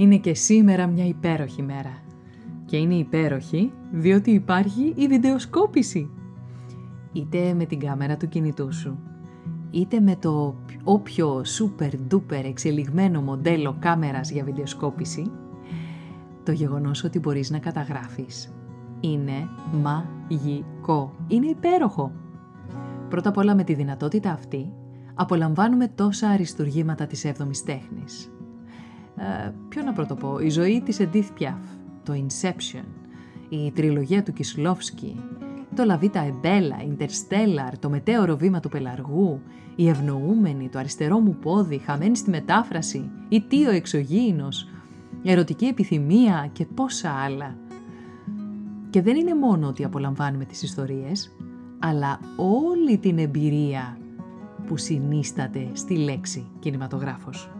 Είναι 0.00 0.16
και 0.16 0.34
σήμερα 0.34 0.86
μια 0.86 1.06
υπέροχη 1.06 1.62
μέρα. 1.62 2.02
Και 2.64 2.76
είναι 2.76 2.94
υπέροχη 2.94 3.72
διότι 3.90 4.30
υπάρχει 4.30 4.92
η 4.96 5.06
βιντεοσκόπηση. 5.06 6.10
Είτε 7.12 7.54
με 7.54 7.64
την 7.64 7.78
κάμερα 7.78 8.16
του 8.16 8.28
κινητού 8.28 8.72
σου, 8.72 8.98
είτε 9.70 10.00
με 10.00 10.16
το 10.16 10.54
όποιο 10.84 11.42
super 11.58 11.90
duper 12.12 12.44
εξελιγμένο 12.44 13.22
μοντέλο 13.22 13.76
κάμερας 13.78 14.30
για 14.30 14.44
βιντεοσκόπηση, 14.44 15.30
το 16.42 16.52
γεγονός 16.52 17.04
ότι 17.04 17.18
μπορείς 17.18 17.50
να 17.50 17.58
καταγράφεις 17.58 18.52
είναι 19.00 19.48
μαγικό. 19.72 21.12
Είναι 21.28 21.46
υπέροχο. 21.46 22.12
Πρώτα 23.08 23.28
απ' 23.28 23.36
όλα 23.36 23.54
με 23.54 23.64
τη 23.64 23.74
δυνατότητα 23.74 24.30
αυτή 24.30 24.72
απολαμβάνουμε 25.14 25.88
τόσα 25.88 26.28
αριστουργήματα 26.28 27.06
της 27.06 27.24
7ης 27.24 27.64
τέχνης. 27.64 28.30
Ε, 29.18 29.52
ποιο 29.68 29.82
να 29.82 29.92
πρωτοπώ, 29.92 30.38
η 30.40 30.50
ζωή 30.50 30.82
της 30.84 31.00
Edith 31.00 31.40
Piaf, 31.40 31.62
το 32.02 32.12
Inception, 32.12 32.84
η 33.48 33.70
τριλογία 33.70 34.22
του 34.22 34.32
Κισλόφσκι, 34.32 35.20
το 35.74 35.84
Λαβίτα 35.84 36.20
Εμπέλα, 36.20 36.76
Interstellar, 36.88 37.72
το 37.80 37.90
μετέωρο 37.90 38.36
βήμα 38.36 38.60
του 38.60 38.68
πελαργού, 38.68 39.40
η 39.76 39.88
ευνοούμενη, 39.88 40.68
το 40.68 40.78
αριστερό 40.78 41.18
μου 41.18 41.36
πόδι, 41.42 41.78
χαμένη 41.78 42.16
στη 42.16 42.30
μετάφραση, 42.30 43.10
η 43.28 43.40
τίο 43.40 43.70
εξωγήινος, 43.70 44.68
ερωτική 45.22 45.64
επιθυμία 45.64 46.48
και 46.52 46.64
πόσα 46.64 47.10
άλλα. 47.10 47.56
Και 48.90 49.02
δεν 49.02 49.16
είναι 49.16 49.34
μόνο 49.34 49.68
ότι 49.68 49.84
απολαμβάνουμε 49.84 50.44
τις 50.44 50.62
ιστορίες, 50.62 51.36
αλλά 51.78 52.20
όλη 52.36 52.98
την 52.98 53.18
εμπειρία 53.18 53.98
που 54.66 54.76
συνίσταται 54.76 55.68
στη 55.72 55.96
λέξη 55.96 56.46
κινηματογράφος. 56.58 57.50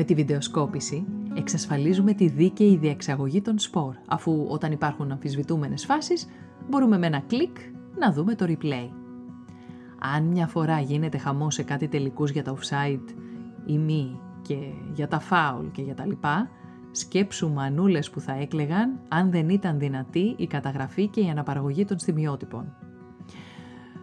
Με 0.00 0.06
τη 0.06 0.14
βιντεοσκόπηση 0.14 1.06
εξασφαλίζουμε 1.34 2.12
τη 2.12 2.28
δίκαιη 2.28 2.76
διεξαγωγή 2.76 3.40
των 3.40 3.58
σπορ, 3.58 3.94
αφού 4.06 4.46
όταν 4.48 4.72
υπάρχουν 4.72 5.10
αμφισβητούμενες 5.10 5.84
φάσεις 5.84 6.26
μπορούμε 6.68 6.98
με 6.98 7.06
ένα 7.06 7.20
κλικ 7.26 7.56
να 7.98 8.12
δούμε 8.12 8.34
το 8.34 8.46
replay. 8.48 8.88
Αν 10.14 10.24
μια 10.24 10.46
φορά 10.46 10.80
γίνεται 10.80 11.18
χαμός 11.18 11.54
σε 11.54 11.62
κάτι 11.62 11.88
τελικούς 11.88 12.30
για 12.30 12.42
τα 12.42 12.54
offside 12.56 13.14
ή 13.66 13.78
μη 13.78 14.20
και 14.42 14.56
για 14.92 15.08
τα 15.08 15.20
foul 15.30 15.64
και 15.72 15.82
για 15.82 15.94
τα 15.94 16.06
λοιπά, 16.06 16.50
σκέψου 16.90 17.52
μανούλες 17.52 18.10
που 18.10 18.20
θα 18.20 18.32
έκλεγαν 18.32 19.00
αν 19.08 19.30
δεν 19.30 19.48
ήταν 19.48 19.78
δυνατή 19.78 20.34
η 20.36 20.46
καταγραφή 20.46 21.08
και 21.08 21.20
η 21.20 21.28
αναπαραγωγή 21.28 21.84
των 21.84 21.98
στιγμιότυπων. 21.98 22.72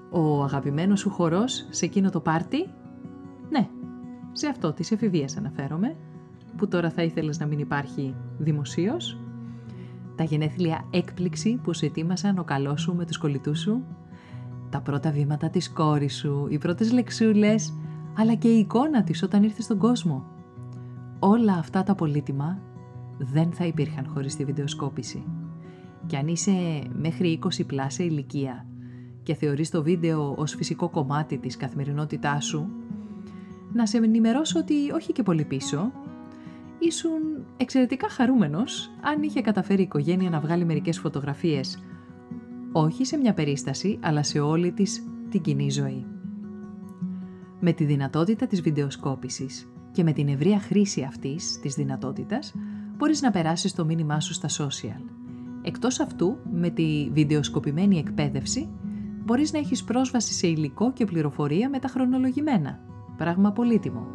Ο 0.09 0.44
αγαπημένος 0.44 1.00
σου 1.00 1.09
χορός 1.09 1.68
σε 1.69 1.86
εκείνο 1.86 2.09
το 2.09 2.19
πάρτι; 2.19 2.69
Ναι, 3.50 3.69
σε 4.38 4.48
αυτό 4.48 4.74
της 4.74 4.92
εφηβείας 4.92 5.38
αναφέρομαι, 5.38 5.96
που 6.58 6.68
τώρα 6.68 6.90
θα 6.90 7.03
ήθελες 7.03 7.40
να 7.40 7.46
μην 7.46 7.59
υπάρχει 7.59 8.16
δημοσίως. 8.38 9.20
Τα 10.16 10.24
γενέθλια 10.24 10.88
έκπληξη 10.92 11.59
που 11.64 11.75
σου 11.75 11.86
ετοίμασαν 11.86 12.38
ο 12.38 12.44
καλός 12.44 12.81
σου 12.81 12.96
με 12.96 13.06
τους 13.06 13.18
κολλητούς 13.18 13.59
σου. 13.59 13.84
Τα 14.70 14.81
πρώτα 14.81 15.12
βήματα 15.12 15.50
της 15.50 15.70
κόρης 15.70 16.18
σου, 16.18 16.48
οι 16.50 16.58
πρώτες 16.58 16.92
λεξούλες, 16.92 17.74
αλλά 18.18 18.34
και 18.36 18.48
η 18.48 18.59
εικόνα 18.59 19.03
της 19.03 19.24
όταν 19.24 19.44
ήρθε 19.44 19.62
στον 19.62 19.78
κόσμο. 19.78 20.25
Όλα 21.19 21.54
αυτά 21.54 21.84
τα 21.84 21.96
πολύτιμα 21.96 22.59
δεν 23.18 23.52
θα 23.52 23.66
υπήρχαν 23.66 24.08
χωρίς 24.14 24.36
τη 24.36 24.46
βιντεοσκόπηση. 24.46 25.24
Και 26.06 26.18
αν 26.18 26.28
είσαι 26.28 26.81
μέχρι 26.94 27.40
20 27.44 27.66
πλάσια 27.68 28.06
ηλικία 28.06 28.66
και 29.24 29.34
θεωρείς 29.34 29.69
το 29.69 29.84
βίντεο 29.84 30.34
ως 30.38 30.56
φυσικό 30.56 30.90
κομμάτι 30.90 31.38
της 31.38 31.58
καθημερινότητάς 31.58 32.46
σου, 32.46 32.69
να 33.77 33.85
σε 33.85 33.97
ενημερώσω 33.97 34.59
ότι 34.59 34.91
όχι 34.91 35.11
και 35.11 35.23
πολύ 35.23 35.45
πίσω, 35.45 35.91
ήσουν 36.79 37.21
εξαιρετικά 37.57 38.09
χαρούμενος 38.09 38.91
αν 39.01 39.23
είχε 39.23 39.41
καταφέρει 39.41 39.79
η 39.79 39.83
οικογένεια 39.83 40.29
να 40.29 40.39
βγάλει 40.39 40.65
μερικές 40.65 40.99
φωτογραφίες, 40.99 41.83
όχι 42.71 43.05
σε 43.05 43.17
μια 43.17 43.33
περίσταση, 43.33 43.99
αλλά 44.01 44.23
σε 44.23 44.39
όλη 44.39 44.71
της 44.71 45.03
την 45.29 45.41
κοινή 45.41 45.69
ζωή. 45.69 46.05
Με 47.59 47.71
τη 47.71 47.83
δυνατότητα 47.83 48.47
της 48.47 48.61
βιντεοσκόπησης 48.61 49.67
και 49.91 50.03
με 50.03 50.11
την 50.11 50.27
ευρεία 50.27 50.59
χρήση 50.59 51.01
αυτής 51.01 51.59
της 51.61 51.75
δυνατότητας, 51.75 52.53
μπορείς 52.97 53.21
να 53.21 53.31
περάσεις 53.31 53.73
το 53.73 53.85
μήνυμά 53.85 54.19
σου 54.19 54.33
στα 54.33 54.47
social. 54.49 55.01
Εκτός 55.61 55.99
αυτού, 55.99 56.38
με 56.51 56.69
τη 56.69 57.09
βιντεοσκοπημένη 57.13 57.97
εκπαίδευση, 57.97 58.69
μπορείς 59.25 59.53
να 59.53 59.59
έχεις 59.59 59.83
πρόσβαση 59.83 60.33
σε 60.33 60.47
υλικό 60.47 60.94
και 60.94 61.05
πληροφορία 61.05 61.69
μεταχρονολογημένα, 61.69 62.79
πράγμα 63.17 63.51
πολύτιμο, 63.51 64.07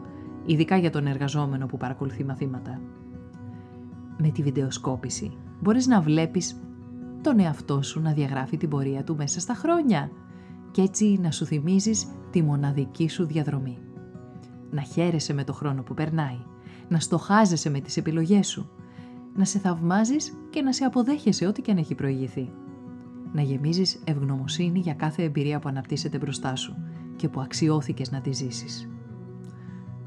ειδικά 0.47 0.77
για 0.77 0.91
τον 0.91 1.07
εργαζόμενο 1.07 1.67
που 1.67 1.77
παρακολουθεί 1.77 2.25
μαθήματα. 2.25 2.81
Με 4.19 4.29
τη 4.29 4.43
βιντεοσκόπηση 4.43 5.37
μπορείς 5.61 5.87
να 5.87 6.01
βλέπεις 6.01 6.61
τον 7.23 7.41
εαυτό 7.41 7.83
σου 7.83 8.01
να 8.01 8.13
διαγράφει 8.13 8.57
την 8.57 8.69
πορεία 8.69 9.05
του 9.05 9.17
μέσα 9.17 9.41
στα 9.41 9.55
χρόνια 9.55 10.11
και 10.71 10.83
έτσι 10.83 11.19
να 11.23 11.31
σου 11.31 11.45
θυμίζεις 11.45 12.07
τη 12.31 12.43
μοναδική 12.43 13.09
σου 13.09 13.27
διαδρομή. 13.27 13.79
Να 14.71 14.83
χαίρεσαι 14.83 15.33
με 15.33 15.45
το 15.45 15.53
χρόνο 15.53 15.83
που 15.83 15.95
περνάει, 15.95 16.39
να 16.89 17.01
στοχάζεσαι 17.01 17.71
με 17.71 17.81
τις 17.81 17.97
επιλογές 17.97 18.49
σου, 18.49 18.71
να 19.35 19.45
σε 19.45 19.59
θαυμάζεις 19.59 20.37
και 20.51 20.63
να 20.63 20.73
σε 20.73 20.85
αποδέχεσαι 20.85 21.47
ό,τι 21.47 21.63
και 21.63 21.71
αν 21.71 21.77
έχει 21.77 21.95
προηγηθεί. 21.95 22.53
Να 23.33 23.43
γεμίζεις 23.43 24.01
ευγνωμοσύνη 24.05 24.79
για 24.79 24.95
κάθε 24.95 25.23
εμπειρία 25.23 25.59
που 25.59 25.69
αναπτύσσεται 25.69 26.19
μπροστά 26.19 26.57
σου 26.57 26.75
και 27.17 27.29
που 27.29 27.41
αξιώθηκες 27.41 28.11
να 28.11 28.21
τη 28.21 28.33
ζήσεις. 28.33 28.92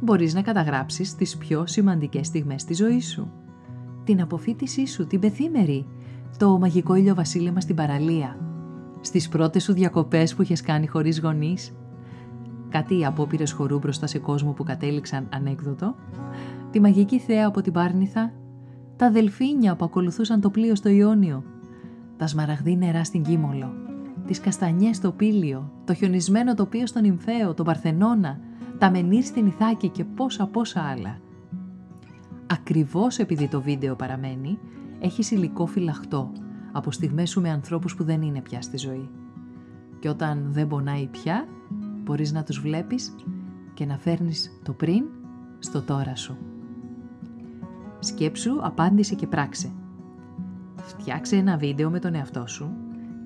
Μπορείς 0.02 0.34
να 0.34 0.42
καταγράψεις 0.42 1.16
τις 1.16 1.38
πιο 1.38 1.66
σημαντικές 1.66 2.28
στιγμές 2.28 2.64
της 2.64 2.78
ζωής 2.78 3.10
σου. 3.12 3.32
Την 4.04 4.22
αποφύτισή 4.22 4.88
σου, 4.88 5.08
την 5.08 5.20
πεθήμερη, 5.20 5.88
το 6.38 6.60
μαγικό 6.60 6.96
ηλιοβασίλεμα 6.96 7.60
στην 7.60 7.76
παραλία, 7.76 8.38
στις 9.02 9.30
πρώτες 9.30 9.64
σου 9.64 9.74
διακοπές 9.74 10.36
που 10.36 10.42
είχες 10.42 10.62
κάνει 10.62 10.88
χωρίς 10.88 11.20
γονείς, 11.20 11.76
κάτι 12.70 13.06
απόπειρες 13.06 13.52
χορού 13.52 13.80
μπροστά 13.80 14.08
σε 14.08 14.20
κόσμο 14.20 14.52
που 14.52 14.64
κατέληξαν 14.64 15.28
ανέκδοτο, 15.34 15.96
τη 16.72 16.80
μαγική 16.80 17.20
θέα 17.20 17.48
από 17.48 17.62
την 17.62 17.74
Πάρνηθα, 17.74 18.34
τα 18.96 19.12
δελφίνια 19.12 19.76
που 19.76 19.86
ακολουθούσαν 19.86 20.42
το 20.42 20.50
πλοίο 20.50 20.76
στο 20.76 20.90
Ιόνιο, 20.90 21.44
τα 22.18 22.28
σμαραγδί 22.28 22.76
νερά 22.76 23.04
στην 23.04 23.24
Κίμολο, 23.24 23.74
τις 24.28 24.40
καστανιές 24.40 24.96
στο 24.96 25.12
Πήλιο, 25.12 25.72
το 25.86 25.94
χιονισμένο 25.94 26.54
τοπίο 26.54 26.88
στον 26.88 27.04
Ιμφαίο, 27.04 27.54
τον 27.54 27.66
Παρθενώνα, 27.66 28.40
τα 28.78 28.92
μενίρ 28.92 29.24
στην 29.24 29.46
Ιθάκη 29.46 29.90
και 29.90 30.04
πόσα 30.04 30.48
πόσα 30.48 30.82
άλλα. 30.82 31.20
Ακριβώς 32.48 33.18
επειδή 33.18 33.48
το 33.48 33.62
βίντεο 33.62 33.96
παραμένει, 33.96 34.60
έχεις 35.00 35.32
υλικό 35.32 35.66
φυλαχτό 35.66 36.32
από 36.72 36.92
στιγμές 36.92 37.30
σου 37.30 37.42
με 37.42 37.50
ανθρώπους 37.50 37.96
που 37.96 38.04
δεν 38.04 38.22
είναι 38.22 38.42
πια 38.42 38.62
στη 38.62 38.78
ζωή. 38.78 39.10
Και 40.00 40.10
όταν 40.10 40.48
δεν 40.52 40.68
πονάει 40.68 41.08
πια, 41.08 41.48
μπορείς 42.04 42.32
να 42.32 42.44
τους 42.44 42.60
βλέπεις 42.60 43.16
και 43.74 43.86
να 43.86 43.98
φέρνεις 43.98 44.60
το 44.64 44.74
πριν 44.74 45.04
στο 45.60 45.82
τώρα 45.82 46.16
σου. 46.16 46.38
Σκέψου, 48.00 48.60
απάντησε 48.62 49.16
και 49.16 49.28
πράξε. 49.28 49.72
Φτιάξε 50.76 51.36
ένα 51.36 51.58
βίντεο 51.58 51.90
με 51.90 52.00
τον 52.00 52.16
εαυτό 52.16 52.48
σου 52.48 52.72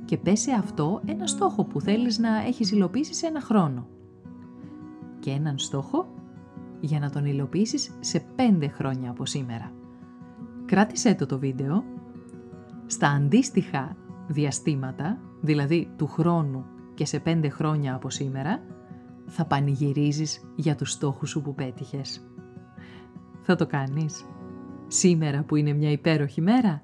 και 0.06 0.18
πέσε 0.18 0.52
αυτό 0.52 1.02
ένα 1.06 1.28
στόχο 1.28 1.64
που 1.64 1.82
θέλεις 1.82 2.20
να 2.20 2.46
έχεις 2.48 2.72
υλοποιήσει 2.72 3.14
σε 3.14 3.28
ένα 3.28 3.42
χρόνο. 3.42 3.88
Και 5.30 5.36
έναν 5.36 5.58
στόχο 5.58 6.08
για 6.80 7.00
να 7.00 7.10
τον 7.10 7.26
υλοποιήσεις 7.26 7.98
σε 8.00 8.20
πέντε 8.36 8.68
χρόνια 8.68 9.10
από 9.10 9.26
σήμερα. 9.26 9.72
κράτησέ 10.66 11.16
το 11.16 11.26
το 11.26 11.40
βίντεο. 11.40 11.84
Στα 12.86 13.08
αντίστοιχα 13.08 13.96
διαστήματα, 14.28 15.20
δηλαδή 15.42 15.92
του 15.98 16.08
χρόνου 16.08 16.66
και 16.94 17.06
σε 17.06 17.20
πέντε 17.20 17.50
χρόνια 17.50 17.96
από 17.96 18.10
σήμερα, 18.10 18.62
θα 19.26 19.46
πανηγυρίζεις 19.46 20.52
για 20.56 20.76
τους 20.76 20.92
στόχους 20.92 21.30
σου 21.30 21.42
που 21.42 21.56
πέτυχες. 21.56 22.28
Θα 23.42 23.56
το 23.56 23.66
κάνεις. 23.68 24.26
Σήμερα 24.88 25.44
που 25.44 25.56
είναι 25.56 25.74
μια 25.74 25.92
υπέροχη 25.92 26.42
μέρα. 26.42 26.84